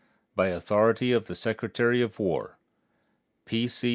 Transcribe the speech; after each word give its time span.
By 0.35 0.47
authority 0.47 1.11
of 1.11 1.27
the 1.27 1.35
Secretary 1.35 2.01
of 2.01 2.17
War: 2.17 2.57
P. 3.45 3.67
C. 3.67 3.89